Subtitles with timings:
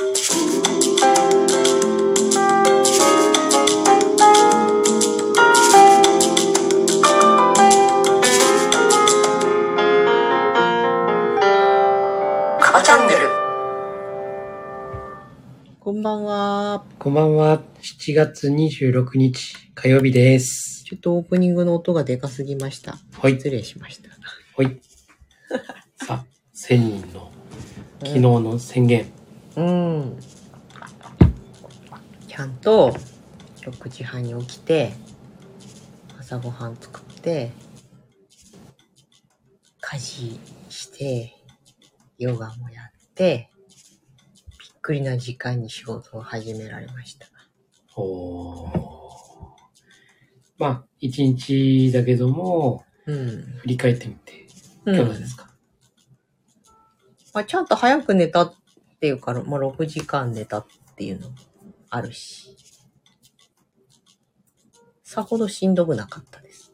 [0.00, 0.06] カ
[12.72, 13.28] バチャンネル
[15.78, 16.82] こんばんは。
[16.98, 17.60] こんばんは。
[17.82, 20.82] 7月26日火曜日です。
[20.86, 22.96] ちょっとオープニングの音がでかすぎました。
[23.20, 23.32] はい。
[23.32, 24.08] 失礼しました。
[24.56, 24.80] はい。
[26.06, 26.24] さあ、
[26.54, 27.30] 1000人の
[28.00, 29.19] 昨日の宣言。
[29.56, 30.18] うん。
[32.28, 32.94] ちゃんと
[33.62, 34.92] 6時半に起きて、
[36.18, 37.50] 朝ごはん作って、
[39.80, 41.34] 家事して、
[42.18, 43.50] ヨガもやって、
[44.58, 47.26] びっくりな時間に仕事を始められました。
[47.96, 48.80] おー
[50.58, 53.16] まあ、1日だけども、うん。
[53.62, 54.46] 振り返ってみて、
[54.86, 55.48] いかがですか、
[57.32, 58.54] まあ、ちゃんと早く寝たっ
[59.00, 61.36] ていうから、まあ、6時間寝たっていうのも
[61.88, 62.56] あるし、
[65.02, 66.70] さほどしんどくなかったです。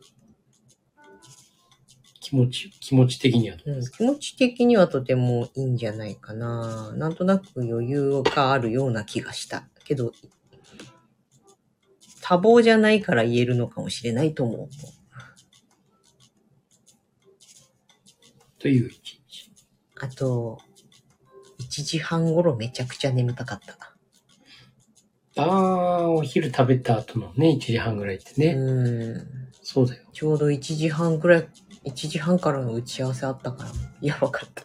[2.21, 6.93] 気持ち、気持ち的にはどううん、ですか、気持ち的にはとてもいいんじゃないかな。
[6.95, 9.69] なんとなく余裕があるような気がした。
[9.85, 10.13] けど、
[12.21, 14.69] 多忙じゃないから言えるのかもしれないと思う。
[18.59, 19.53] という一日。
[20.01, 20.59] あと、
[21.67, 23.97] 1時半頃めちゃくちゃ眠たかった。
[25.39, 28.55] ああ、お昼食べた後のね、1時半ぐらいってね。
[28.55, 29.27] うん。
[29.63, 30.03] そうだよ。
[30.13, 31.49] ちょうど1時半くらい、
[31.85, 34.65] 1時半からの打ち合わせあったから、やばかった。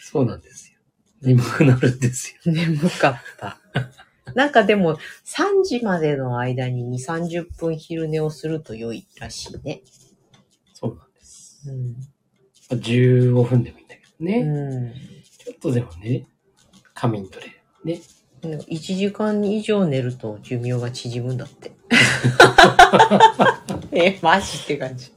[0.00, 0.78] そうなんですよ。
[1.22, 2.52] 眠くなるんですよ。
[2.52, 3.58] 眠かった。
[4.34, 9.82] なんかでも、3時までの間に2、30分昼寝をすると良いらしいね。
[10.72, 11.62] そうなんです。
[11.68, 11.94] うん。
[11.94, 11.96] ま
[12.72, 13.83] あ、15分でもいい
[14.20, 14.38] ね。
[14.38, 14.92] うん。
[15.38, 16.26] ちょっとでもね、
[16.94, 17.58] 仮眠取れる。
[17.84, 18.00] ね。
[18.42, 21.72] 1時間以上寝ると寿命が縮むんだって。
[23.92, 25.12] え、マジって感じ。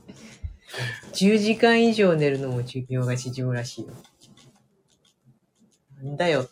[1.14, 3.94] 10時間以上寝るのも寿命が縮むらしいよ。
[6.02, 6.50] なんだよ。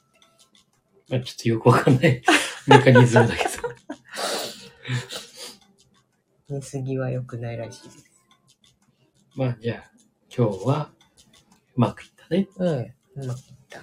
[1.10, 2.22] まあ、ちょっとよくわかんない
[2.68, 3.50] メカニズムだけど。
[6.56, 8.06] 寝すぎは良くないらしいです。
[9.36, 9.92] まあ、じゃあ、
[10.36, 10.92] 今日は、
[11.76, 12.48] うまくいったね。
[12.58, 12.70] うん。
[13.24, 13.82] うまくいった。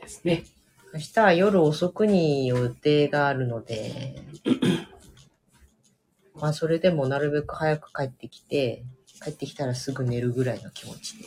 [0.00, 0.44] ですね。
[0.92, 4.22] 明日は夜遅くに予定があるので、
[6.36, 8.84] まあそれでもなるべく早く帰ってきて、
[9.22, 11.24] 帰ってきたらすぐ寝るぐらいの気持ちで。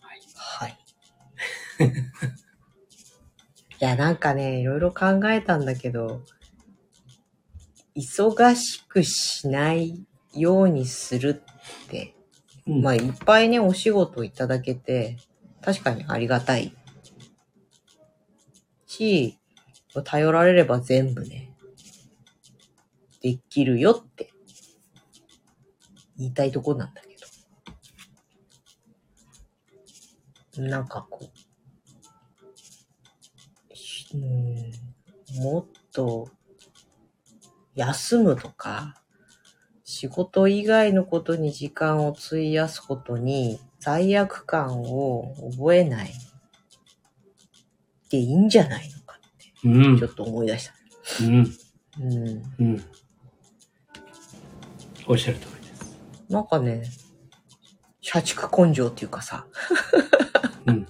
[0.00, 0.20] はい。
[0.34, 0.78] はい。
[3.78, 6.22] いや、なんかね、いろいろ考えたんだけど、
[7.94, 11.42] 忙しくしないようにする
[11.86, 12.15] って、
[12.66, 15.18] うんまあいっぱいね、お仕事いただけて、
[15.62, 16.76] 確かにありがたい。
[18.86, 19.38] し、
[20.04, 21.52] 頼られれば全部ね、
[23.22, 24.30] できるよって、
[26.18, 27.08] 言いたいとこなんだけ
[30.58, 30.62] ど。
[30.62, 31.30] なんかこ
[34.14, 36.30] う、うん、もっと、
[37.74, 39.02] 休むとか、
[39.98, 46.12] 仕事以外のことに時間を費やすことに罪悪感を覚えない
[48.10, 49.18] でいいんじゃないのか
[49.64, 50.06] うんちょ。
[50.06, 50.74] っと思い出した。
[51.24, 51.56] うん。
[51.98, 52.42] うん。
[52.58, 52.84] うん。
[55.06, 55.98] おっしゃる通りです。
[56.28, 56.82] なんかね、
[58.02, 59.46] 社畜根性っていうかさ、
[60.66, 60.86] うん。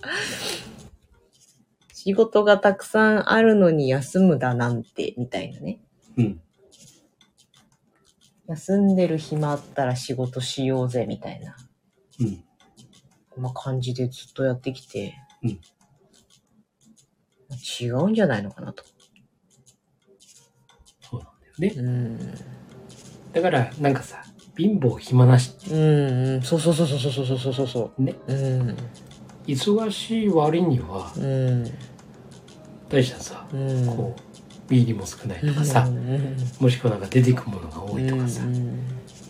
[1.94, 5.78] 仕事がたくさんあるのに休むだなんて、みたいなね。
[6.16, 6.40] うん。
[8.48, 11.56] 休んでる暇あったら仕事しようぜ、みたいな、
[12.20, 12.44] うん。
[13.36, 15.60] まあ、感じでずっとやってきて、うん
[17.80, 18.82] 違うんじゃないのかなと。
[21.00, 21.74] そうなんだよね。
[21.76, 22.34] うん。
[23.32, 24.22] だから、なんかさ、
[24.56, 28.32] 貧乏暇なしってうん、うん、そうそうそうそうそうそうそうそうそね、う。
[28.32, 28.76] うん。
[29.46, 31.70] 忙しい割には、うん。
[32.88, 33.86] 大したさ、うん。
[33.86, 34.25] こう、
[34.68, 38.80] ビーリも少ないとかさう、んもしくはなんか出てくものが多いとかさう、ん。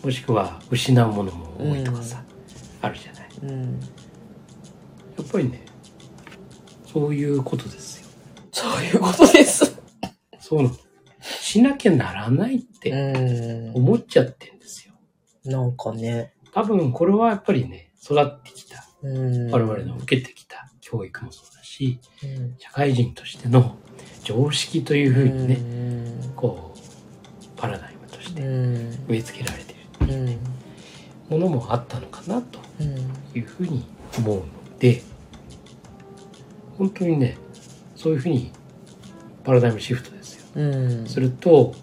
[0.03, 2.23] もしくは失うものも多いとかさ、
[2.81, 3.29] あるじゃない。
[3.43, 3.79] うん。
[3.79, 5.65] やっぱりね、
[6.85, 8.07] そういうことですよ。
[8.51, 9.79] そういうことです。
[10.39, 10.75] そうなの。
[11.21, 13.75] しなきゃならないってうん。
[13.75, 14.93] 思っちゃってんですよ。
[15.45, 16.33] なんかね。
[16.53, 19.51] 多分これはやっぱりね、育ってきた、うん。
[19.51, 22.55] 我々の受けてきた教育もそうだし、うん。
[22.57, 23.75] 社会人としての
[24.23, 25.61] 常識というふうにね、ね。
[26.35, 26.79] こう、
[27.55, 29.05] パラダイムとしてうん。
[29.07, 30.13] 植え付けられている
[31.29, 31.39] うん。
[31.39, 32.87] ものもあったのかなとうん。
[33.37, 33.85] いうふうに
[34.17, 34.43] 思うの
[34.79, 35.03] で、
[36.77, 37.37] 本当にね、
[37.95, 38.51] そういうふうに
[39.43, 40.45] パラダイムシフトですよ。
[40.55, 41.05] うん。
[41.05, 41.75] すると、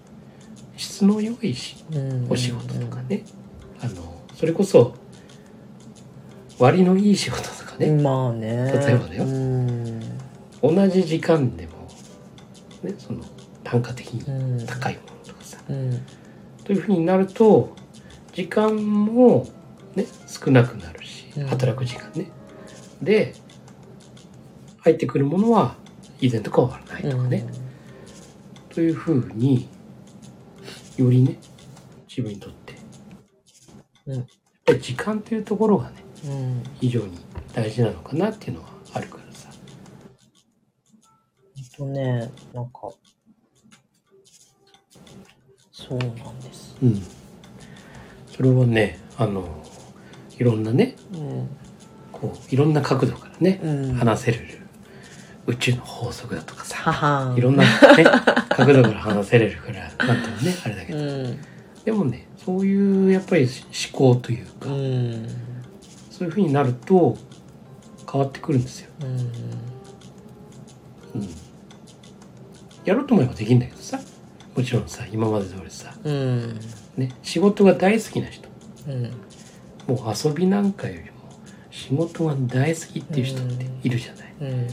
[0.77, 3.01] 質の良いしうんお仕事とか。
[3.03, 3.25] ね、
[3.81, 4.95] あの、それこそ、
[6.59, 8.71] 割のいい仕事とかね、まあね。
[8.73, 9.84] 例えばだようん。
[10.67, 11.73] 同じ時間でも、
[12.83, 13.23] ね、その
[13.63, 14.67] 単価的にうん。
[14.67, 16.01] 高いものとかさ、うん。
[16.65, 17.77] というふうになると
[18.33, 19.47] 時間も
[19.95, 21.47] ね少なくなるしうん。
[21.49, 22.31] 働く時間ね、
[23.03, 23.35] で
[24.79, 25.77] 入ってくるものは
[26.21, 27.47] 以前と変わらないとかね、
[28.71, 29.69] というふうに
[30.97, 31.39] よりね
[32.09, 32.75] 自分にとって、
[34.07, 34.15] うん。
[34.15, 34.27] やっ
[34.65, 36.63] ぱり時間というところがねうん。
[36.81, 37.19] 非常に
[37.53, 39.24] 大事なのかなっていうのはあるからさ
[41.77, 42.91] とね、なんか、
[45.73, 46.77] そうなんです。
[46.83, 47.03] うん
[48.37, 49.45] それはねあの
[50.37, 51.49] いろんなねうん。
[52.11, 54.41] こういろんな角度からね、うん話せる
[55.47, 57.35] 宇宙の法則だとかさ。
[57.37, 57.71] いろんな、ね、
[58.49, 61.39] 角度から話せれるからなんともね あれだけど、うん。
[61.85, 65.29] でもねそういうやっぱり思考というか、うん。
[66.11, 67.17] そういうふうになると
[68.11, 69.05] 変わってくるんですよ、う
[71.19, 71.21] ん。
[71.21, 71.29] うん、
[72.85, 73.99] やろうと思えばできるんだけどさ
[74.57, 76.61] もちろんさ今まで通りさ、うん。
[76.97, 78.49] ね、仕事が大好きな人
[78.89, 79.03] うん。
[79.89, 81.07] もう遊びなんかよりも
[81.71, 84.69] 仕事が大好きっていう人っているじゃない、うん。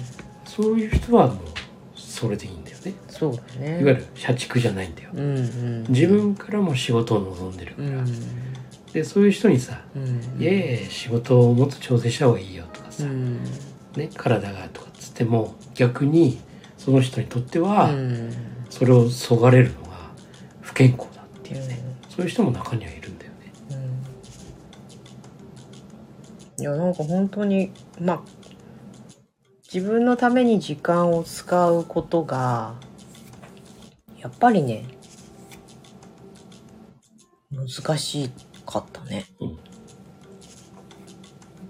[0.46, 1.38] そういう人はもう
[1.96, 3.82] それでいいんだよねそうだね。
[3.82, 5.86] いわゆる社畜じゃないんだようんうん。
[5.90, 8.06] 自分からも仕事を望んでるから、うん。
[8.94, 10.22] でそういう人にさうん。
[10.40, 13.40] 「いえ仕事をもっと調整した方がいいよ」とかさ、うん。
[13.96, 16.40] ね、体がとかっつっても逆に
[16.84, 18.34] その人にとっては、うん。
[18.72, 20.12] それをそがれるのが
[20.62, 21.80] 不健康だっていうね、
[22.10, 23.54] そういう人も中にはいるんだよね。
[26.58, 28.22] いやなんか本当にまあ
[29.72, 32.74] 自分のために時間を使うことが
[34.18, 34.86] やっぱりね
[37.52, 38.32] 難し
[38.66, 39.60] かったね、うん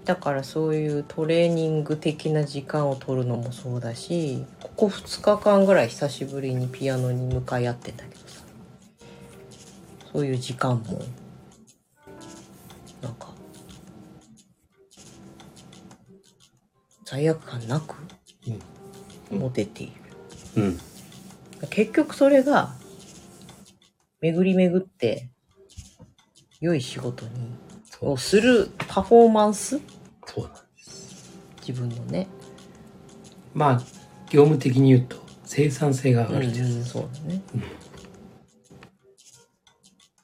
[0.04, 8.42] だからそういうトレーニング的な時間を取るのもそうだしここ2日間ぐらい久しぶりにピアノに向かい合ってんだけどさ。
[10.12, 11.02] そういう時間も
[13.00, 13.28] なんか
[17.04, 17.94] 罪悪感なく
[19.30, 19.38] うん。
[19.38, 19.92] 持てている、
[20.56, 20.78] うん。
[21.70, 22.74] 結局それが
[24.20, 25.30] 巡り巡って
[26.60, 27.30] 良い仕事に
[28.02, 29.80] をするパフォーマンス？
[30.26, 30.52] そうなん
[31.66, 32.26] 自分のね。
[33.54, 33.80] まあ
[34.28, 37.42] 業務的に言うと生産性が上がるってやつ、うんそうだね。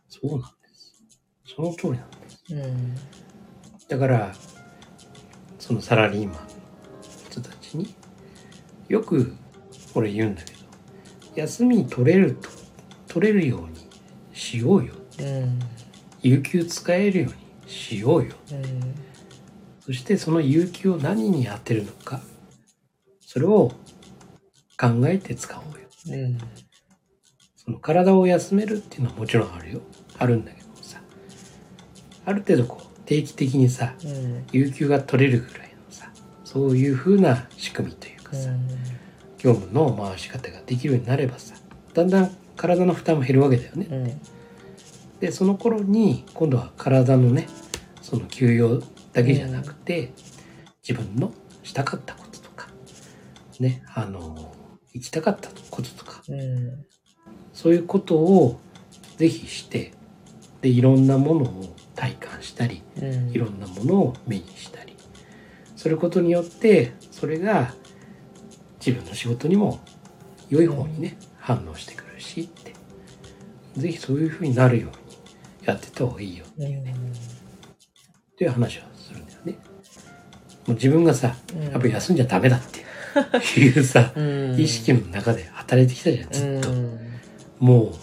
[0.09, 0.95] そうなんです。
[1.45, 2.45] その通りなんです。
[2.51, 2.95] うん
[3.89, 4.35] だから
[5.59, 6.41] そのサラリーマンの
[7.31, 7.95] 人たちに
[8.89, 9.35] よく
[9.95, 10.59] 俺言うんだけど
[11.37, 12.49] 休み取れると
[13.07, 13.89] 取れるように
[14.33, 14.95] しようよ。
[15.21, 15.59] うん。
[16.21, 18.35] 有給使えるようにしようよ。
[18.53, 18.95] うん。
[19.81, 22.21] そしてその有給を何に当てるのか。
[23.21, 23.73] それを
[24.79, 25.89] 考えて使おうよ。
[26.19, 26.39] うん。
[27.57, 29.81] その体を休めるっていうのはもちろんあるよ。
[30.19, 31.01] あるんだけどもさ。
[32.25, 34.47] ある程度こう定期的にさうん。
[34.53, 36.11] 有給が取れるぐらいのさ
[36.45, 38.51] そういう風な仕組みというかさ、
[39.39, 41.55] 業務の回し方ができるようになればさ
[41.95, 43.87] だんだん体の負担も減るわけだよね。
[43.91, 44.38] うん
[45.21, 47.49] でその頃に今度は体のね
[48.03, 48.81] その休養
[49.13, 50.13] だけじゃなくて、
[50.87, 51.33] 自分の
[51.63, 52.69] したかったこととか
[53.59, 54.55] ねあの
[54.95, 56.85] 行きたかったこととかうん。
[57.53, 58.61] そういうことを
[59.17, 59.93] ぜひして
[60.63, 63.31] でいろんなものを体感したりうん。
[63.31, 64.97] いろんなものを目にしたり
[65.77, 67.75] することによってそれが
[68.85, 69.81] 自分の仕事にも
[70.49, 72.75] 良い方にね反応してくるしって
[73.77, 75.08] ぜひそういう風になるように
[75.71, 76.45] やってた方がいいよ。
[76.45, 76.55] っ
[78.37, 79.59] ていう話をするんだよね。
[80.67, 81.63] もう自分がさうん。
[81.65, 84.61] やっぱ休んじゃダメだっていうさうん。
[84.61, 86.71] 意識の中で働いてきたじゃんずっと。
[86.71, 86.99] うん。
[87.59, 87.95] もう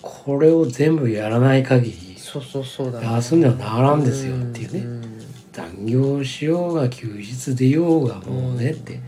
[0.00, 3.06] これを全部やらない限りそうそうそうだね。
[3.06, 4.80] 休んではならんですよっていうね。
[4.80, 5.20] ん。
[5.52, 9.00] 残業しようが休日でようがもうねって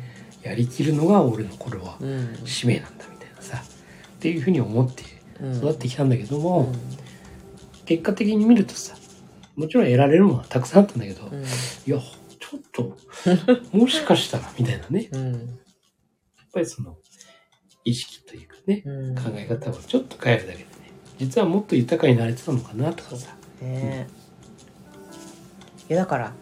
[0.43, 2.39] やりきるのが俺のこれはうん。
[2.45, 5.05] 使命なんだみたいなさっていうふうに思って
[5.41, 6.73] うん育ってきたんだけども、
[7.85, 8.97] 結果的に見るとさ
[9.57, 11.43] もちろん得られるものはたくさんあったんだけど、うん。
[11.43, 11.47] いや
[11.87, 12.97] ちょっと
[13.73, 15.09] もしかしたらみたいなね。
[15.13, 15.59] やっうん
[16.53, 16.97] ぱりその
[17.85, 19.15] 意識というかねうん。
[19.15, 20.69] 考え方をちょっと変えるだけでね
[21.19, 23.35] 実はもっと豊かになれてたのかなとかさ。
[23.61, 24.09] ね
[25.89, 26.33] いやだから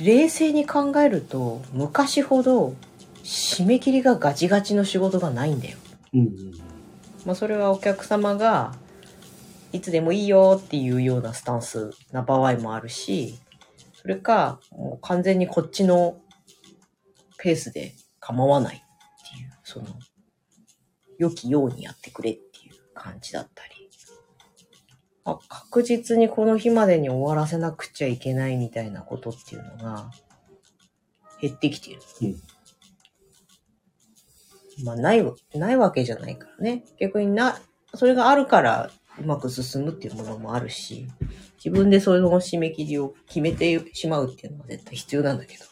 [0.00, 2.76] 冷静に考えると、昔ほど
[3.24, 5.78] 締め切りがガチガチの仕事がないんだよ。
[6.12, 6.28] うんうん。
[7.26, 8.74] まあ、それはお客様が、
[9.74, 13.40] いつでもいいよっていうようなスタンスな場合もあるし、
[13.92, 16.20] それか、もう完全にこっちの
[17.38, 19.86] ペースで構わないっていう、その、
[21.18, 23.90] 良きようにやってくれっていう感じだったり。
[25.24, 30.10] あ確実にこの日までに終わらせなくちゃいけないみたいなことっていうのが
[31.40, 32.00] 減ってきてる。
[32.22, 32.36] うん
[34.84, 36.84] まあ、ないわ、ないわけじゃないからね。
[37.00, 37.58] 逆にな、
[37.94, 38.90] それがあるから
[39.20, 41.06] うまく進むっていうものもあるし、
[41.56, 45.64] 自分でその締め切りを決めてしまうっていうのは絶対必要なんだけど。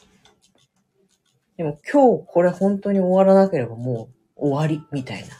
[1.56, 5.36] でも今日これ本当に終わらなければもう終わりみたいな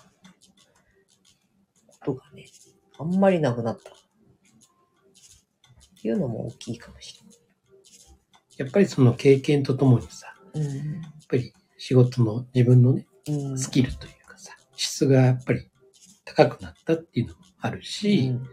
[1.87, 2.47] ことがね、
[2.99, 3.91] あんまりなくなった。
[3.91, 3.95] っ
[6.03, 7.23] ていうのも大きいかもし
[8.59, 10.77] やっぱりその経験とともにさ、れない。
[10.77, 10.85] やっ
[11.29, 13.35] ぱり仕事の自分のね、うん。
[13.35, 13.59] うん。
[13.59, 15.69] スキルというかさ、質がやっぱり
[16.25, 18.47] 高くなったっていうのもあるし、うん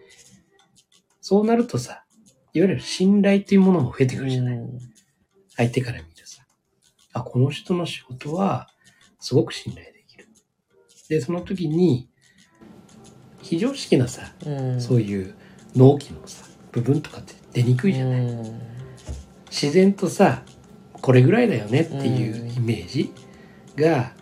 [1.22, 2.06] そうなるとさ、
[2.54, 4.80] いわゆる信頼というものも増えてくるじゃない、うん
[5.56, 6.42] 相手から見てさ。
[7.12, 8.70] あ、この人の仕事は
[9.20, 10.30] すごく信頼できる。
[11.10, 12.10] で、その時に、
[13.42, 14.82] 非常識なさ、うん。
[14.82, 15.36] そういう
[15.76, 18.62] 納期のさ、部分とかって出にくいじゃない、うん
[19.52, 20.44] 自然とさ、
[20.94, 23.12] これぐらいだよねっていうイメージ
[23.76, 24.14] が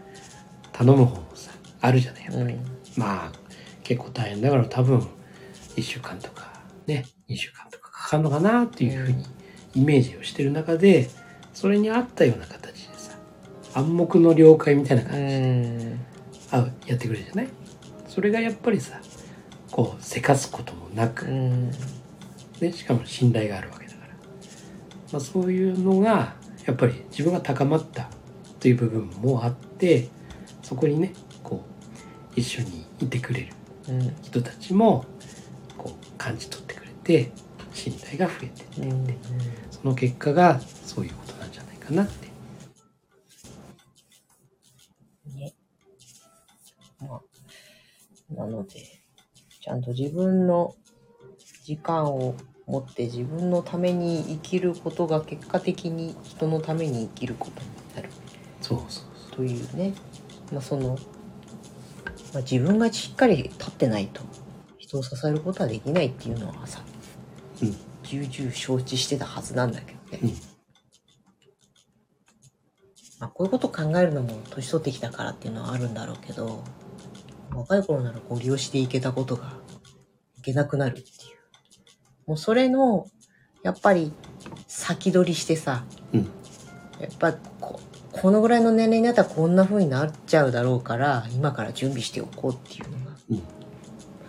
[0.72, 1.52] 頼む方もさ、
[1.82, 2.54] あるじゃないやっぱり。
[2.54, 2.66] うん
[2.96, 3.32] まあ、
[3.88, 5.08] 結構大変だから多分、
[5.78, 6.52] 1週間とか
[6.88, 9.24] ね、2週間とかかかるのかなっていうふうに
[9.76, 11.10] イメージをしてる中で、
[11.54, 13.18] それに合ったような形でさ、
[13.76, 15.40] 暗黙の了解みたいなう感じで、
[15.96, 16.00] ん。
[16.52, 17.48] あやってくれるじゃない？
[18.08, 19.00] それがやっぱりさ、
[19.72, 21.72] こう、せかすこともなく、うん。
[22.60, 24.14] で、しかも信頼があるわけだから。
[25.14, 28.10] まあそういうのが、やっぱり自分が高まった
[28.60, 30.10] という部分もあって、
[30.62, 31.14] そこにね、
[31.44, 31.64] こ
[32.36, 33.57] う、一緒にいてくれるうん。
[34.22, 35.06] 人たちも
[35.78, 37.32] こう感じ取ってくれて
[37.74, 38.82] 信頼が増えてって。
[38.82, 39.08] うん。
[39.72, 42.28] その結果がそういうことなんじゃないかなって。
[45.36, 45.54] ね。
[47.00, 49.00] まあ、なので、
[49.62, 50.76] ちゃんと自分の
[51.64, 58.10] 時間を持って自分のために生きることが結果的に人のために生きることになる。
[58.62, 59.36] そうそう。
[59.36, 59.94] というね、
[60.52, 60.98] まあ、その、
[62.34, 64.22] まあ、自分がしっかり立ってないと
[64.78, 66.82] 人を支えることはできないっていうのはさ、
[67.62, 70.20] うん重々承知してたはずなんだけどね。
[70.24, 70.30] うん
[73.20, 76.64] まあ、こういうことを考えるのも年取ってきたからっていうのはあるんだろうけど、
[77.54, 79.54] 若い頃ならご利用していけたことが
[80.38, 81.10] いけなくなるっていう。
[82.28, 83.08] もうそれの、
[83.64, 84.14] やっぱり
[84.68, 86.32] 先取りしてさ、うん
[87.00, 87.34] やっぱ
[88.18, 93.42] ここのぐらいの年齢になったらこんな風になっちゃうだろうから、今から準備しておこうっていうのがうん。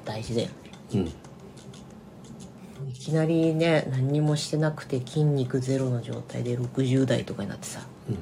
[0.04, 0.54] 大事だよね。
[0.94, 2.90] うん。
[2.90, 8.18] いきなりね、何にもしてなくて筋肉ゼロの状態で60代とかになってさ、うん。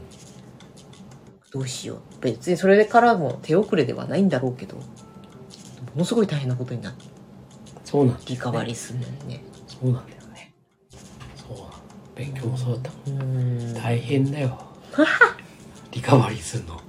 [1.51, 2.01] どうしよう。
[2.21, 4.83] 別にそれからも手遅れではないんだろうけど、も
[5.97, 7.05] のすごい大変なことになって、
[7.85, 8.27] そうなんだよね。
[8.29, 9.43] リカバリーするのにね。
[9.67, 10.55] そうなんだよね。
[11.37, 11.57] そう
[12.15, 13.11] 勉強もそうだった。
[13.11, 13.75] ん。
[13.75, 14.61] 大変だよ
[16.07, 16.81] リカバリーするの？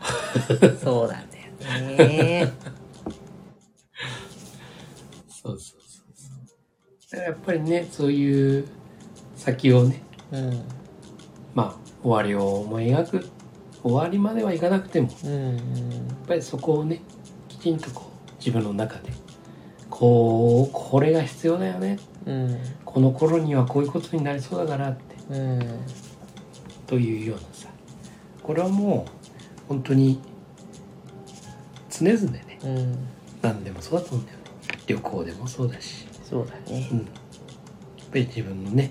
[0.82, 2.52] そうなんだよね。
[5.30, 8.68] そうそうそうそうだからやっぱりねそういう
[9.36, 10.62] 先をねうん。
[11.54, 13.26] まあ終わりを思い描く
[13.82, 15.56] 終わりまではいかなくてもやうん。
[15.56, 15.60] っ
[16.26, 17.00] ぱりそこをね
[17.48, 19.10] きちんとこう自分の中で
[19.88, 22.58] こうこれが必要だよねうん。
[22.84, 25.80] この頃にはこういうことになりそうだからってうん。
[26.86, 27.68] というようなさ
[28.48, 30.18] これはもう本当に
[31.90, 32.98] 常々ねうん。
[33.42, 34.44] 何でもそうだと思うんだよね。
[34.86, 36.88] 旅行でもそうだし、そうだね。
[36.90, 36.94] う。
[36.94, 37.08] ん、やっ
[38.10, 38.90] ぱり自分のね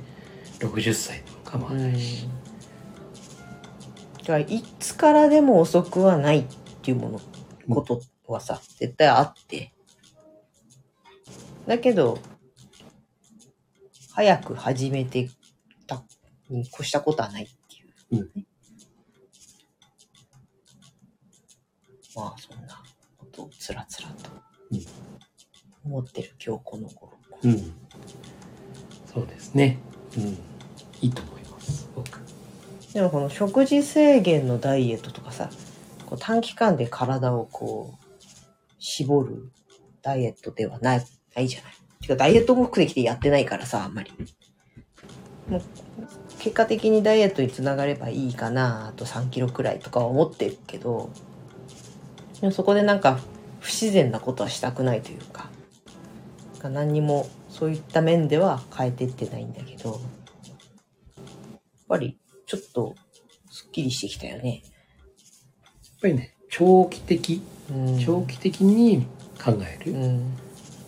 [0.59, 2.27] 60歳でも構わないし、
[4.19, 6.45] だからいつからでも遅くはないっ
[6.83, 7.19] ていうもの、
[7.67, 9.73] うんことはさ、絶対あって。
[11.65, 12.19] だけど、
[14.13, 15.31] 早く始めて
[15.87, 16.03] た
[16.47, 18.46] に越したことはないっていう、ね
[22.17, 22.81] まあ、そんな
[23.17, 24.31] ことをつらつらと
[24.71, 24.81] うん
[25.85, 27.13] 思ってる今日この頃。
[27.43, 27.73] うん、
[29.05, 29.77] そうですね、
[30.17, 30.37] うん、い
[31.03, 32.19] いと思います僕
[32.93, 35.51] でもこの食事制限のダイエットとかさ、
[36.07, 38.05] こう短期間で体をこう、
[38.79, 39.51] 絞る
[40.01, 41.05] ダイエットではない、
[41.35, 41.73] ないじゃない。
[42.01, 44.11] てかダイエット目的でやってないからさ、あんまり。
[45.47, 45.61] もう
[46.39, 51.09] 結結果的にダイエットにつながればいいかなあと3キロくらいとかは思ってるけど
[52.41, 53.19] でもそこでなんか
[53.59, 55.49] 不自然なことはしたくないというか
[56.63, 59.99] 何にもそういった面では変えてってないんだけどやっ
[61.87, 62.95] ぱりちょっと
[63.57, 64.61] すっきりしてきたよね。
[64.63, 67.41] やっぱりね、長期的、
[67.71, 69.07] うん、長期的に
[69.43, 70.37] 考えるっうん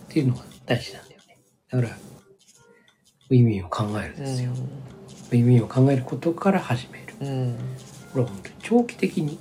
[0.08, 1.38] ていうのが大事なんだよね。
[1.70, 1.96] だから、
[3.30, 4.52] ウィンウィンを考えるですよ。
[4.52, 7.14] ウィンウィンを考えることから始める。
[7.20, 7.56] うん
[8.12, 9.38] これは本当に長期的に、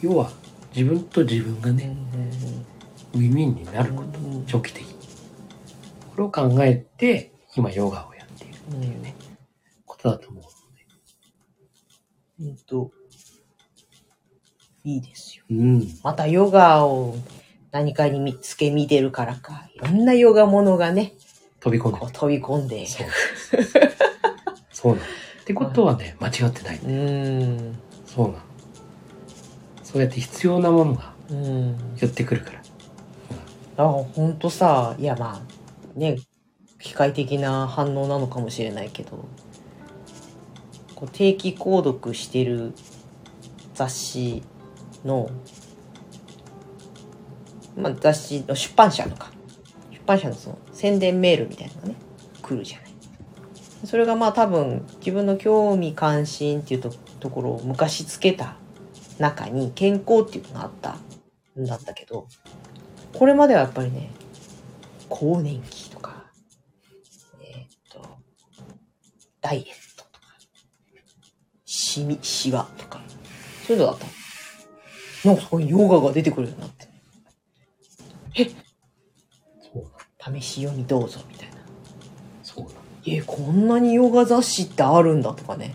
[0.00, 0.30] 要は
[0.74, 1.96] 自分と自分がうんね、
[3.14, 4.94] ウィンウィンになること、うん長期的に。
[6.10, 9.04] これを考えて、今ヨガをやっているうんうん
[9.86, 10.48] ことだと思うの
[12.46, 12.50] で。
[12.50, 12.90] うんと
[14.84, 15.44] いいですよ。
[15.48, 15.88] うん。
[16.02, 17.16] またヨガを
[17.70, 21.14] 何かに見つけ見てるからか、いろんなヨガものがね、
[21.60, 22.86] 飛び込んで飛び込んで。
[22.86, 23.06] そう。
[24.70, 25.04] そうなの。
[25.04, 25.08] っ
[25.44, 26.78] てことはね、 間違ってない。
[26.78, 27.78] うん。
[28.06, 28.38] そうなの。
[29.94, 31.76] そうやって必要なものがうん。
[31.96, 33.84] 寄ってくるから。
[33.84, 36.18] あ、ほんとさ、いやまあ、ね、
[36.80, 39.24] 機械的な反応なのかもしれないけど、
[40.96, 42.72] こう定期購読してる
[43.74, 44.42] 雑誌
[45.04, 45.30] の、
[47.76, 49.30] まあ雑誌の出版社のか、
[49.92, 51.94] 出版社のその宣伝メールみたいなのがね、
[52.42, 52.86] 来るじゃない。
[53.84, 58.56] それがまあ多分自分の興味関心っていうとところを昔つけた
[59.18, 60.96] 中に健康っていうのがあった
[61.60, 62.26] んだったけど、
[63.12, 64.10] これまではやっぱりね、
[65.08, 66.24] 更年期とか、
[67.40, 68.18] えーっと、
[69.40, 69.64] ダイエッ
[69.96, 70.26] トとか、
[71.64, 73.00] シミ、シワとか、
[73.66, 74.12] そういうのだったの。
[75.24, 76.88] なんかそこにヨガが出てくるようになって。
[79.72, 80.38] そう。
[80.40, 81.56] 試し読みどうぞみたいな。
[82.42, 82.76] そうなの。
[83.06, 85.74] え、こんなにヨガ雑誌ってあるんだとかね。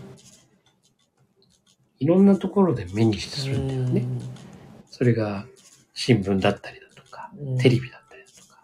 [2.00, 4.04] いろんなところで目にするんだよね。
[4.90, 5.46] それが
[5.94, 8.62] 新聞だったりだとか、うんテレビだったりだとか、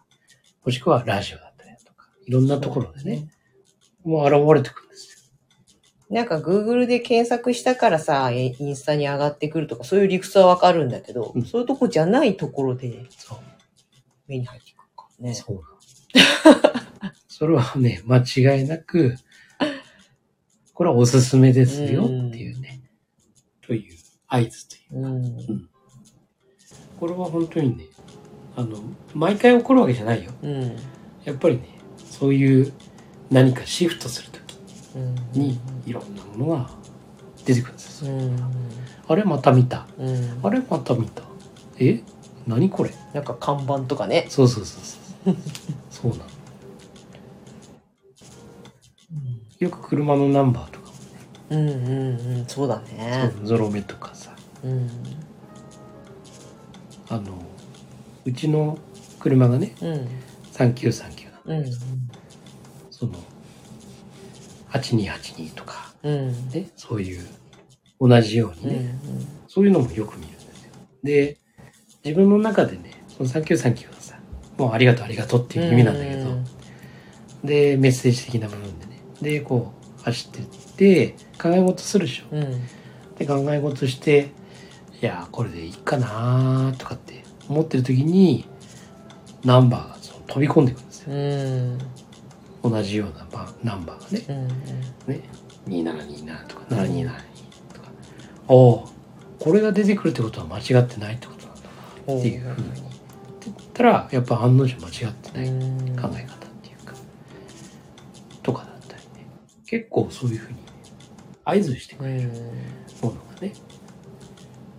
[0.65, 3.29] もしくはラジオだったりだとか、いろんなところでね、
[4.05, 5.33] もう現れてくるんです
[6.09, 13.05] なんか Google で検索したからさ、えインスタに上がってくるとか、そういう理屈はわかるんだけど、うんそういうとこじゃないところでよ。
[13.11, 13.39] そう。
[14.29, 15.35] 目に入ってくるからね。
[15.35, 15.63] そう。
[17.29, 19.17] それはね、間違いなく、
[20.73, 22.09] これはおすすめですよ
[24.29, 25.07] 合図という。
[25.07, 25.69] うん。
[26.99, 27.85] これは本当にね、
[28.57, 28.79] あの、
[29.15, 30.33] 毎回起こるわけじゃないよ。
[30.43, 30.77] うん。
[31.25, 32.73] やっぱりね、そういう
[33.31, 34.57] 何かシフトするとき
[34.97, 35.15] うん。
[35.33, 36.71] にいろんなものが
[37.45, 38.13] 出てくるんですよ。
[38.13, 38.37] うん。
[39.09, 39.87] あれまた見た。
[39.99, 40.41] うん。
[40.43, 41.23] あれまた見た。
[41.79, 42.03] え？
[42.47, 42.91] 何これ？
[43.13, 44.27] なんか看板とかね。
[44.29, 45.37] そうそうそうそう。
[45.91, 46.25] そうなの。
[49.59, 50.76] よく車のナンバーと
[51.51, 51.77] うんうん
[52.39, 52.45] うん。
[52.47, 53.33] そうだね。
[53.45, 54.91] ゾロ目とかさうん。
[57.09, 57.39] あの
[58.25, 58.79] うちの
[59.21, 60.09] 車がねうん。
[60.53, 61.73] 3939なんうん。
[62.91, 63.13] その
[64.71, 66.49] 8282とかうん。
[66.51, 67.27] ねそういう
[68.01, 69.27] 同じようにね、うん。
[69.49, 71.39] そういうのもよく見るんですよで
[72.05, 74.19] 自分の中でねその3939はさ
[74.59, 76.31] もうありがとうありがとうっていう意味なんだけど、
[77.45, 80.41] でメッセージ的な部分でねでこう走って
[80.77, 82.67] って考え事するでしょうん。
[83.17, 84.29] で考え事して
[85.01, 88.47] いやこれでいいかなとかって思ってる時に
[89.43, 92.71] ナンバーがその飛び込んでくるんですようん。
[92.73, 94.49] 同じようなバナンバーがね
[95.09, 95.15] うん。
[95.15, 95.23] ね
[95.67, 97.07] 2727とか7272
[97.75, 97.89] とか
[98.49, 98.89] おお
[99.39, 101.63] これが出てくるってことは間違ってないってことなんだ
[102.15, 102.83] なっていうふうにって
[103.47, 105.97] 言ったらやっぱ案の定間違ってないうん。
[105.97, 106.93] 考え方っていうか
[108.43, 109.27] とかだったりね
[109.67, 110.66] 結構そういうふうにね
[111.49, 112.17] 合図してくうん。
[112.17, 112.29] れる
[113.01, 113.53] ものがね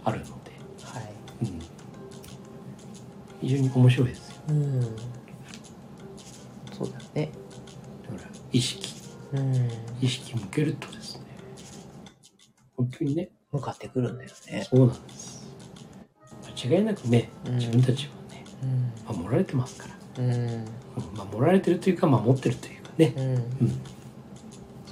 [0.03, 0.51] あるので、
[0.83, 1.13] はい。
[1.41, 1.59] うん、
[3.41, 4.81] 非常に面白いですようん。
[6.73, 7.31] そうだね。
[8.09, 8.93] だから意識
[9.33, 9.69] うん。
[10.01, 11.21] 意識向けるとですね
[12.75, 14.67] 本当にね向かってくるんだよね。
[14.69, 15.47] そうなんです
[16.69, 18.43] 間違いなくねうん自分たちはね
[19.09, 19.15] うん。
[19.23, 20.31] 守られてますから、うん。
[20.33, 20.65] うん
[21.31, 23.23] 守られてるというか守ってるというかねうん。
[23.23, 23.41] うん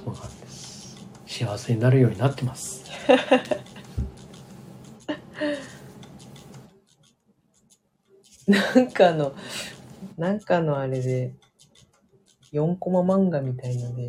[0.04, 0.35] そうなんです
[1.36, 2.82] 幸せになるようになってます。
[8.48, 9.34] なんかの、
[10.16, 11.34] なんかのあれで、
[12.54, 14.08] 4コマ漫画みたいので、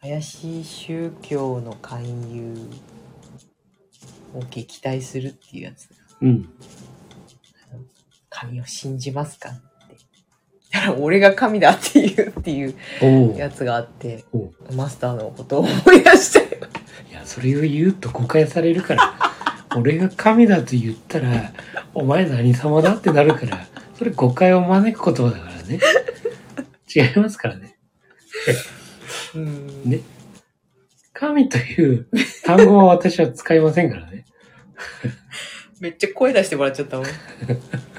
[0.00, 2.02] 怪しい宗教の勧
[2.34, 2.56] 誘
[4.34, 5.88] を撃退するっていうやつ。
[6.22, 6.48] うん。
[8.28, 9.50] 神を信じますか？
[10.86, 14.24] ら俺が神だっていうっていうやつがあって、
[14.74, 16.46] マスターのことを思い出したよ。
[17.10, 19.14] いや、それを言うと誤解されるから、
[19.76, 21.52] 俺が神だと言ったら、
[21.94, 23.66] お前何様だってなるから、
[23.98, 25.80] それ誤解を招く言葉だからね。
[26.94, 27.76] 違いますからね。
[29.34, 29.90] うん。
[29.90, 30.00] ね。
[31.12, 32.06] 神という
[32.44, 34.24] 単語は私は使いませんからね。
[35.80, 37.06] めっちゃ声出してもらっちゃったもん。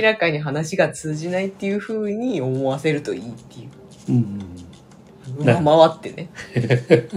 [0.00, 3.70] 明らかに話が通じないっていう風に思わせるといいっていう。
[4.08, 4.56] うん。
[5.62, 6.30] ま回ってね。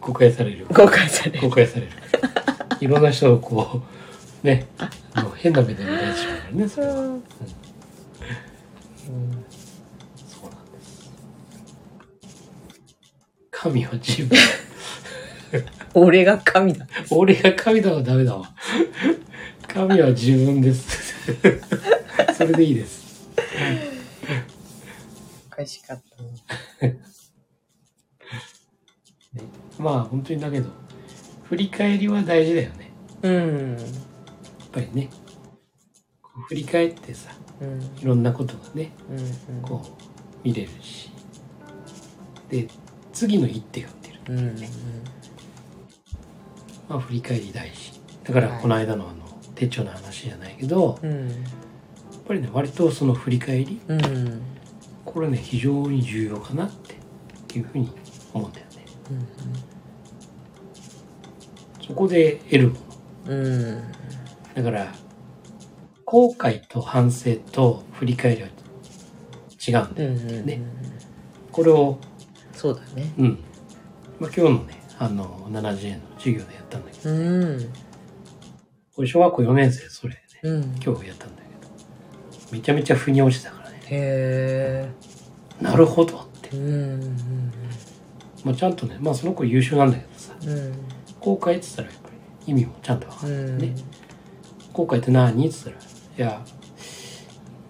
[0.00, 0.66] 誤解される。
[0.68, 1.40] 誤解される。
[1.40, 1.92] 誤解される。
[2.80, 3.82] いろんな人をこ
[4.42, 4.68] う、ね、
[5.16, 6.92] もう変な目で見られちゃうからね、それは。
[6.94, 7.26] そうなんで
[9.50, 11.12] す。
[13.50, 14.38] 神は自分。
[15.94, 16.86] 俺が神だ。
[17.10, 18.50] 俺が神だはダメだわ。
[19.72, 21.32] 神は自分です。
[22.36, 23.26] それでいいです。
[25.50, 26.02] おかしかっ
[26.78, 26.92] たな。
[29.78, 30.68] まあ本当にだけど、
[31.44, 32.92] 振り返りは大事だよね。
[33.22, 33.70] うん。
[33.72, 33.78] やっ
[34.72, 35.08] ぱりね。
[36.48, 37.30] 振り返ってさ、
[37.62, 37.80] うん。
[37.80, 38.92] いろんなことがね、
[39.48, 39.62] うん。
[39.62, 39.90] こう
[40.44, 41.10] 見れるし。
[42.50, 42.68] で、
[43.14, 44.20] 次の一手が打てる。
[44.28, 44.38] うん。
[44.38, 44.56] うん。
[46.90, 48.02] まあ振り返り大事。
[48.24, 49.21] だからはいこの間のあの
[49.62, 51.44] 手帳の話じゃないけど、やっうん。
[52.26, 54.40] ぱりね、割とその振り返り、うん。
[55.04, 56.70] これね、非常に重要かなっ
[57.48, 57.92] ていうふうに
[58.34, 58.72] 思うんだよね。
[61.86, 62.74] そこで得るも
[63.26, 63.32] の。
[63.34, 63.82] うん。
[64.54, 64.92] だから、
[66.04, 70.10] 後悔と反省と振り返りは違うんだよ。
[70.10, 70.46] うん。
[70.46, 70.60] ね
[71.52, 71.98] これを、
[72.52, 73.12] そうだね。
[73.18, 73.38] うん。
[74.18, 77.68] まあ、今日のね、あの、70円の授業でやったんだけど、うん。
[78.94, 80.62] これ小学校4年生それでね、うん。
[80.84, 84.88] 今日やったんだけど、めちゃめちゃ腑に落ちたからね、へ
[85.60, 86.56] なるほどってえ。。
[86.56, 87.16] うん。
[88.44, 90.72] まあ、ちゃんとね、まあその子優秀なんだけどさ、うん。
[91.20, 92.08] 後悔って言ったらやっぱ
[92.46, 93.36] り意味もちゃんとわかうる。
[93.52, 93.58] ん。
[93.58, 93.74] ね
[94.72, 96.44] 後悔って何って言ったら、いや、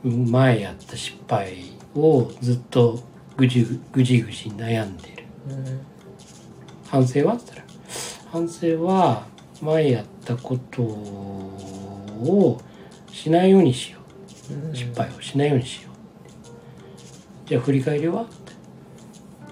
[0.04, 1.56] うん前やった失敗
[1.94, 3.00] をずっと
[3.36, 5.24] ぐじぐぐじぐじ悩んでる。
[5.50, 5.80] うん。
[6.88, 7.34] 反省は？
[7.34, 7.64] って言ったら、
[8.32, 9.26] 反省は
[9.62, 12.60] 前やったことを
[13.10, 14.00] しないようにしよ
[14.72, 14.76] う。
[14.76, 17.48] 失敗をしないようにしよう。
[17.48, 18.22] じゃあ振り返りは？
[18.22, 18.32] って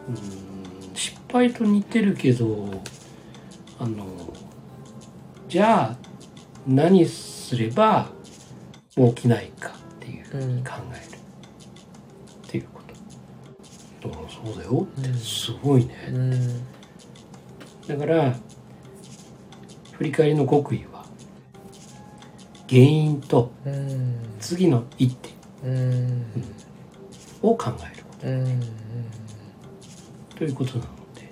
[0.08, 2.82] うーん失敗と似てるけど、
[3.78, 4.04] あの、
[5.48, 5.96] じゃあ
[6.66, 8.10] 何すれば
[8.96, 11.18] 起きないかっていうふうに考える。
[12.48, 12.80] っていうこ
[14.02, 14.08] と。
[14.08, 15.94] だからそうだよって、うんすごいね。
[16.08, 16.66] うん。
[17.86, 18.36] だから
[20.00, 21.04] 振り返りの極意は
[22.70, 24.16] 原因とうん。
[24.40, 25.28] 次の一手
[25.62, 26.24] うん。
[27.42, 28.60] を考えるこうん。
[30.30, 31.28] とということなので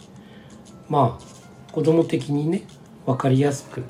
[0.86, 2.64] まあ子供的にね
[3.06, 3.82] 分かりやすく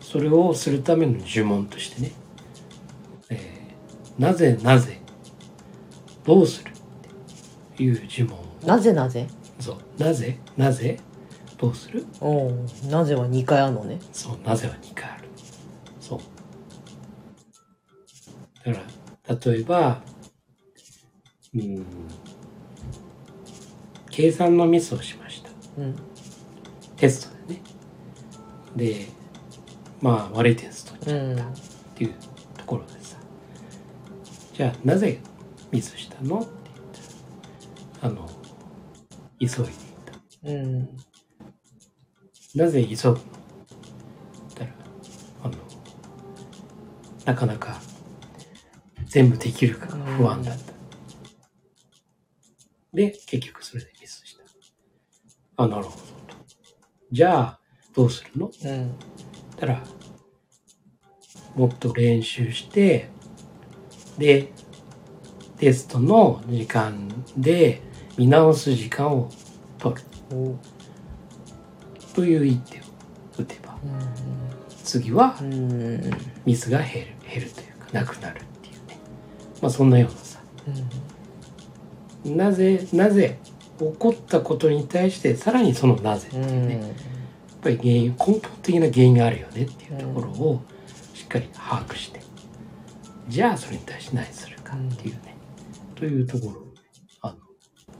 [0.00, 2.12] それをするための呪文としてね、
[3.30, 5.00] えーなぜなぜ
[6.24, 6.72] どうするっ
[7.76, 9.26] ていう呪文をなぜなぜ？
[9.58, 11.00] そうなぜなぜ
[11.58, 12.06] どうする？
[12.20, 13.98] おうなぜは2回あるのね。
[14.12, 15.28] そうなぜは2回ある。
[16.00, 16.20] そう。
[18.64, 18.80] だか
[19.28, 20.00] ら例えば
[21.54, 21.86] うん。
[24.10, 25.50] 計算のミスをしました。
[25.78, 25.96] うん。
[26.96, 27.62] テストでね。
[28.76, 29.06] で
[30.00, 31.46] まあ悪い点数取っちゃったっ
[31.96, 32.14] ていう
[32.56, 33.16] ところでさ、
[34.52, 35.20] じゃあなぜ
[35.72, 36.38] ミスしたの？
[36.38, 38.28] って言ったらあの
[39.40, 40.50] 急いでいた。
[40.50, 40.88] うん。
[42.54, 43.20] なぜ急ぐ
[44.54, 44.70] たら
[45.42, 45.54] あの
[47.24, 47.80] なかなか
[49.06, 50.72] 全部できるかが不安だった、
[52.92, 54.44] で結局それでミスした。
[55.62, 56.02] あなるほどと。
[57.10, 57.60] じゃあ
[57.94, 58.50] どうするの？
[58.64, 58.94] うん。
[59.56, 59.82] たら
[61.54, 63.08] もっと練習して
[64.16, 64.52] で
[65.58, 67.82] テストの時間で
[68.16, 69.28] 見直す時間を
[69.78, 70.02] 取る
[72.18, 72.82] という一手を
[73.38, 73.78] 打てば
[74.82, 75.36] 次は。
[76.44, 78.98] ミスが減る減るというかなくなるっていうね
[79.62, 80.40] まあそんなようなさ
[82.24, 83.38] なぜなぜ
[83.78, 86.80] 起こったことに対してさらにそのなぜっていうね、ん。
[86.80, 86.90] やっ
[87.62, 90.60] ぱり原因根本的な原因があるよねっていうところを
[91.14, 92.20] しっかり把握して、
[93.28, 95.36] じゃあそれに対して何するかっていうね、
[95.94, 96.74] というところを
[97.20, 97.36] あの、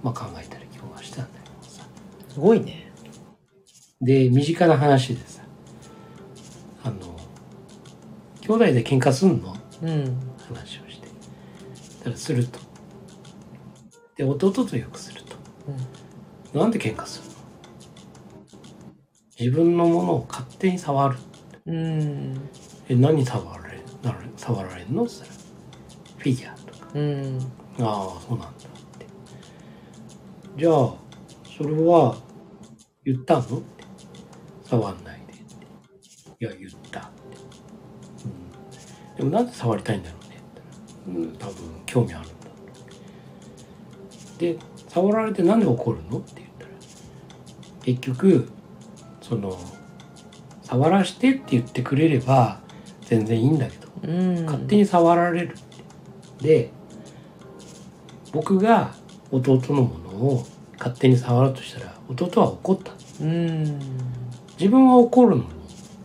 [0.02, 1.84] まあ、考えたり今日はしたんだけどさ
[2.28, 2.87] すごいね。
[4.00, 5.42] で身近な話でさ
[6.84, 6.96] あの
[8.40, 9.56] 兄弟で喧嘩すんの？
[9.82, 10.16] うん。
[10.46, 11.08] 話をして。
[12.04, 12.60] たらすると。
[14.16, 15.36] で弟とよくすると。
[16.58, 17.34] なんで喧嘩するの？
[19.38, 21.18] 自分のものを勝手に触る。
[21.66, 22.40] うん。
[22.88, 25.04] え何触られなら触られんの？
[25.04, 25.40] って言ったら
[26.18, 26.88] フィギュアとか。
[26.94, 27.38] うん。
[27.80, 28.52] ああそうなんだっ
[28.98, 29.06] て。
[30.56, 30.94] じゃあ
[31.56, 32.16] それは
[33.04, 33.62] 言ったの？
[34.68, 35.66] 触んないでって。
[36.40, 37.08] いや言ったって、
[38.24, 40.16] うん、でもなんで触りたいんだろ
[41.06, 41.22] うね。
[41.22, 41.36] うん。
[41.36, 41.54] 多分
[41.86, 42.34] 興味あるんだ
[44.38, 46.70] で触られてなんで怒るのって言ったら
[47.82, 48.48] 結局
[49.22, 49.58] その
[50.62, 52.60] 触らしてって言ってくれれば
[53.02, 54.44] 全然いいんだけどうん。
[54.44, 56.46] 勝手に触られるって。
[56.46, 56.70] で
[58.32, 58.94] 僕が
[59.32, 60.46] 弟のものを
[60.78, 62.92] 勝手に触ろうとしたら弟は怒った。
[63.20, 63.80] うん。
[64.58, 65.48] 自分は怒るのに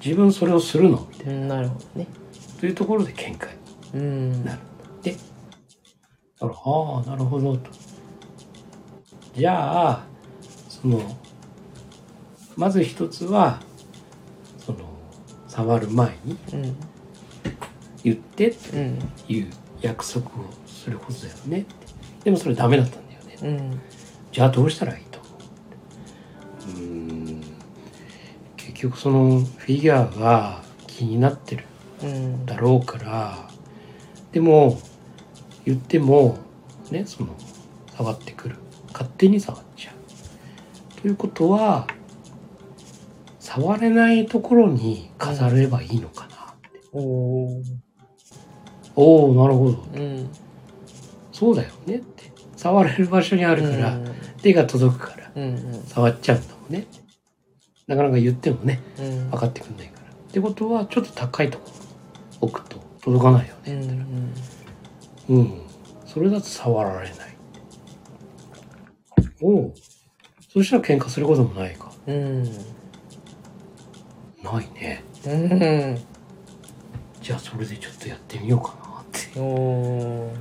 [0.03, 1.47] 自分それをするのみたいうん。
[1.47, 2.07] なるほどね。
[2.55, 3.47] なというところで喧嘩
[3.93, 4.45] にうん。
[4.45, 4.59] なる
[5.01, 7.69] でだからああなるほどと
[9.35, 10.03] じゃあ
[10.69, 11.01] その
[12.55, 13.59] まず一つは
[14.59, 14.79] その
[15.47, 16.75] 触る前にうん。
[18.03, 18.99] 言ってってうん。
[19.29, 19.47] いう
[19.81, 20.29] 約束を
[20.67, 21.65] することだよね
[22.23, 23.81] でもそれダメだったんだよねうん。
[24.31, 25.05] じゃあどうしたらいい
[28.83, 31.65] 局そのフィギュアが気になってる
[32.03, 32.45] うん。
[32.45, 33.47] だろうから
[34.33, 34.77] でも
[35.65, 36.37] 言っても
[36.91, 37.33] ねその
[37.95, 38.57] 触ってくる
[38.91, 41.87] 勝手に触っちゃうということは
[43.39, 46.35] 触れないところに飾ればいいのかな
[46.67, 47.63] って、おー。
[48.95, 50.29] おおなるほどうん。
[51.31, 54.15] そうだよねって触れる場所にあるから、うん。
[54.41, 55.43] 手が届くからうん。
[55.43, 55.83] うん。
[55.83, 56.87] 触っちゃうんだもんね
[57.87, 59.29] なかなか言ってもねうん。
[59.31, 61.71] 分かってくんないからってことはちょっと高いとこ
[62.41, 63.73] 置くと届かないよね
[65.29, 65.37] うん。
[65.37, 65.61] うん、
[66.05, 67.35] それだと触られない
[69.41, 69.73] おう
[70.49, 72.43] そしたら喧嘩することもないかうん。
[72.43, 72.49] な
[74.61, 75.97] いねうん。
[77.21, 79.39] じゃあそれでちょっとやってみようかなって。
[79.39, 80.31] も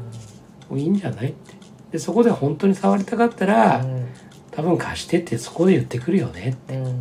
[0.70, 1.54] ういいんじゃないって
[1.92, 4.06] でそこで本当に触りたかったら、うん。
[4.50, 7.00] 多分貸してってそこで言ってくるよねうん。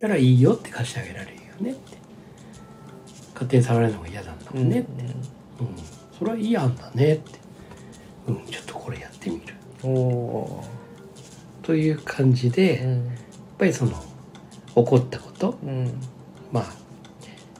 [0.00, 1.96] だからいいよって貸してあげられるよねって
[3.32, 5.14] 勝手に触られるのが嫌なんだもんねって、うん
[6.18, 7.38] それはいい案だねって
[8.26, 9.54] うんちょっとこれやってみる。
[11.62, 13.10] という感じで、やっうん。
[13.56, 13.96] ぱりその起
[14.84, 15.92] こったことうん。
[16.50, 16.64] まあ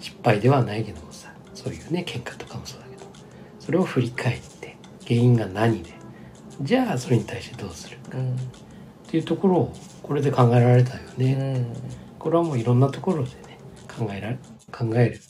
[0.00, 3.06] 失敗ではないけどもさそういうね喧嘩とかもそうだけど
[3.60, 5.92] それを振り返って原因が何で
[6.62, 8.34] じゃあそれに対してどうするかうん。
[8.34, 8.36] っ
[9.06, 9.72] ていうところを
[10.02, 11.66] これで考えられたようね、ん。
[12.18, 14.38] これはもういろんなところでね考えられ
[14.72, 15.20] 考える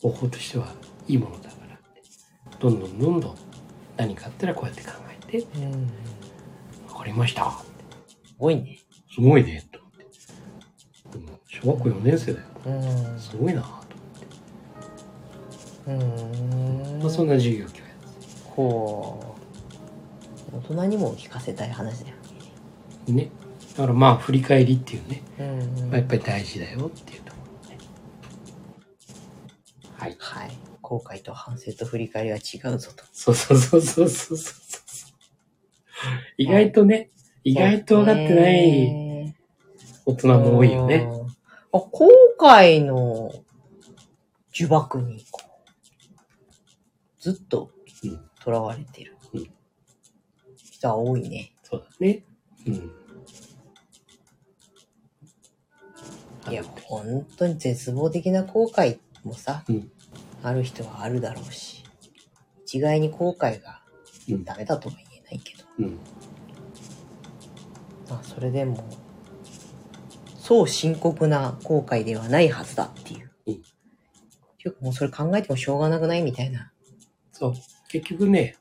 [0.00, 0.72] 方法としては
[1.06, 1.78] いいものだから
[2.58, 3.34] どんどんどんどん
[3.96, 4.90] 何かあったらこうやって考
[5.26, 5.90] えてうん。
[6.88, 7.50] 「分かりました」
[8.24, 8.78] すごいね。
[9.14, 10.04] すごいねと思って、
[11.14, 12.70] うん小学校4年生だよう
[13.16, 13.18] ん。
[13.18, 13.68] すごいなと
[15.88, 16.04] 思って、
[16.94, 17.00] うん。
[17.00, 17.84] まあ、そんな授業今日や
[18.54, 20.56] ほう。
[20.56, 22.16] 大人にも聞かせたい話だよ
[23.08, 23.30] ね
[23.78, 25.60] だからまあ振り返りっていうね、ね。
[25.78, 25.88] うん。
[25.90, 27.78] まあ、やっぱり大事だよっていうところね
[29.96, 30.50] はいはい。
[30.82, 33.04] 後悔と反省と振り返りは違うぞと。
[33.12, 34.58] そうそうそうそうそうそう
[36.38, 37.10] 意外とね、
[37.44, 39.34] 意外と分かってないい
[40.04, 41.08] 大人も多いよね。。
[41.72, 43.30] あ、後悔の
[44.52, 45.24] 呪縛に
[47.20, 47.70] ずっと
[48.02, 49.48] うん囚われてるうん
[50.56, 51.52] 人は多いね。
[51.62, 52.24] そうだね。
[52.66, 52.97] うん。
[56.50, 59.90] いや、本当に絶望的な後悔もさ、うん
[60.40, 61.82] ある人はあるだろうし、
[62.64, 63.82] 一概に後悔が
[64.28, 65.98] うんダメだとは言えないけど、うん。
[68.08, 68.84] まあそれでも、
[70.38, 73.30] そう深刻な後悔ではないはずだっていう。
[73.46, 73.56] うんっ
[74.60, 76.72] ていうかもうそれ考えてもしょうがなくないみたいな。
[77.32, 77.54] そう。
[77.88, 78.56] 結局ね、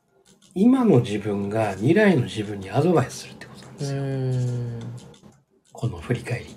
[0.55, 4.89] 今の自分が未来の自分にアドバイスするってことなんうですよ。
[5.73, 6.56] この振り返り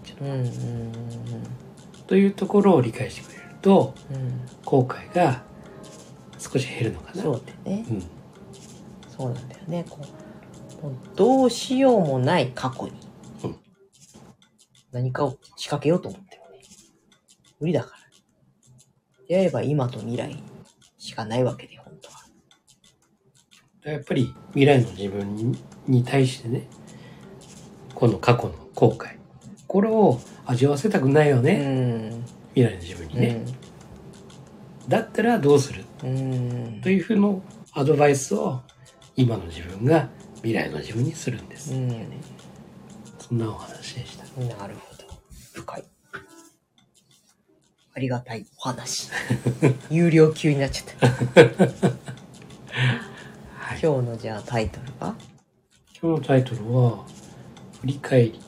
[2.07, 4.41] というところを理解してくれると、うんうん。
[4.65, 5.43] 後悔が
[6.39, 7.23] 少し減るのかな。
[7.23, 7.87] そうだよね。
[7.91, 8.03] うん。
[9.09, 9.85] そうなんだよね。
[9.89, 9.99] こ
[10.83, 12.93] うもうどうしようもない過去に
[13.45, 13.57] うん
[14.93, 16.63] 何かを仕掛けようと思ってもね、
[17.61, 18.01] 無理だから。
[19.29, 20.43] であれば今と未来
[20.99, 23.93] しかないわけで、本当は。
[23.93, 26.69] やっぱり未来の自分にに対してね、
[27.95, 29.20] この過去の後悔。
[29.71, 31.59] これを味わわせたくないようね。
[31.59, 32.25] ん。
[32.57, 33.45] 未来の自分にね。
[34.89, 35.85] だったらどうする？
[36.03, 37.41] うんというふうの
[37.73, 38.63] アドバイスを
[39.15, 41.73] 今の自分が未来の自分にするんです。
[41.73, 42.05] うん
[43.21, 44.25] そんなお話でした。
[44.41, 45.05] なるほど。
[45.53, 45.85] 深い。
[47.95, 49.09] ありがたいお話。
[49.89, 51.47] 有料級になっちゃった。
[53.55, 55.15] はい、今日のじゃあタイトルは？
[56.03, 57.05] 今日のタイトルは、
[57.83, 58.41] 振り返り、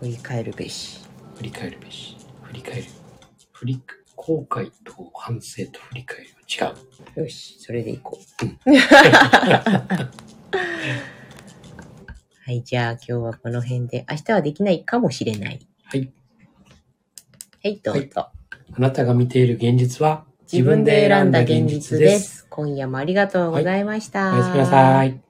[0.00, 1.00] 振り返るべし。
[1.36, 2.84] 振り返るべし、振り返る。
[3.52, 3.82] 振り、
[4.14, 6.72] 後悔と反省と振り返りは違
[7.18, 7.22] う。
[7.22, 8.70] よし、それでいこう。
[12.46, 15.66] はい、じゃあ今日はこの辺で、明日はできないかもしれない。
[15.84, 16.12] はい。
[17.64, 18.28] はい、どうぞ。
[18.72, 22.46] あなたが見ている現実は自分で選んだ現実です。
[22.50, 24.34] 今夜もありがとうございました。
[24.34, 25.25] おやすみなさい。